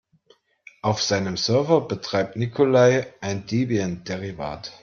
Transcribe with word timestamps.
Auf 0.81 1.03
seinem 1.03 1.37
Server 1.37 1.81
betreibt 1.87 2.35
Nikolai 2.35 3.05
ein 3.21 3.45
Debian-Derivat. 3.45 4.71